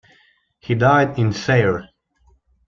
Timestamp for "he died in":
0.57-1.31